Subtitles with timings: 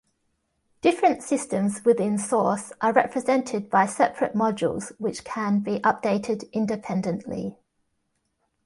[0.81, 7.55] Different systems within Source are represented by separate modules which can be updated independently.